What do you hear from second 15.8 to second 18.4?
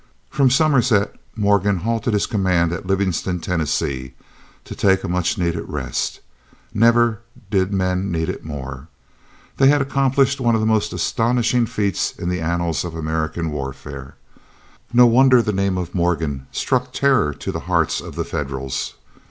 Morgan struck terror to the hearts of the